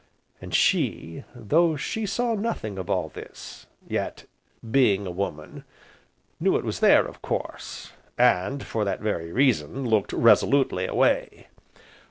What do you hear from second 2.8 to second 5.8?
all this, yet, being a woman,